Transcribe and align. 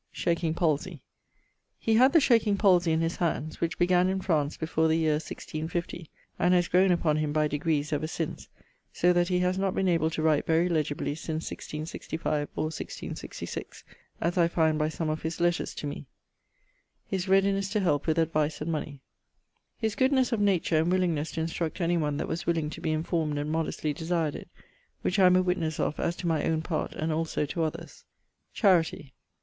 Shaking 0.11 0.55
palsey. 0.55 1.03
He 1.77 1.93
had 1.93 2.11
the 2.11 2.19
shaking 2.19 2.57
palsey 2.57 2.91
in 2.91 3.01
his 3.01 3.17
handes; 3.17 3.61
which 3.61 3.77
began 3.77 4.09
in 4.09 4.19
France 4.19 4.57
before 4.57 4.87
the 4.87 4.95
yeare 4.97 5.19
1650, 5.21 6.09
and 6.39 6.55
haz 6.55 6.67
growne 6.67 6.91
upon 6.91 7.17
him 7.17 7.31
by 7.31 7.47
degrees, 7.47 7.93
ever 7.93 8.07
since, 8.07 8.49
so 8.91 9.13
that 9.13 9.27
he 9.27 9.37
haz 9.37 9.59
not 9.59 9.75
been 9.75 9.87
able 9.87 10.09
to 10.09 10.23
write 10.23 10.47
very 10.47 10.67
legibly 10.69 11.13
since 11.13 11.51
1665 11.51 12.49
or 12.55 12.73
1666, 12.73 13.83
as 14.19 14.39
I 14.39 14.47
find 14.47 14.79
by 14.79 14.89
some 14.89 15.07
of 15.07 15.21
his 15.21 15.39
letters 15.39 15.75
to 15.75 15.85
me. 15.85 16.07
<_His 17.13 17.27
readiness 17.29 17.69
to 17.69 17.79
help 17.79 18.07
with 18.07 18.17
advice 18.17 18.59
and 18.59 18.71
money._> 18.71 18.99
His 19.77 19.93
goodnes 19.93 20.33
of 20.33 20.39
nature 20.39 20.77
and 20.79 20.91
willingnes 20.91 21.33
to 21.33 21.41
instruct 21.41 21.79
any 21.79 21.97
one 21.97 22.17
that 22.17 22.27
was 22.27 22.47
willing 22.47 22.71
to 22.71 22.81
be 22.81 22.91
informed 22.91 23.37
and 23.37 23.51
modestly 23.51 23.93
desired 23.93 24.33
it, 24.33 24.49
which 25.03 25.19
I 25.19 25.27
am 25.27 25.35
a 25.35 25.43
witnesse 25.43 25.79
of 25.79 25.99
as 25.99 26.15
to 26.15 26.27
my 26.27 26.43
owne 26.45 26.63
part 26.63 26.93
and 26.93 27.13
also 27.13 27.45
to 27.45 27.61
others. 27.61 28.03
_Charity. 28.55 29.11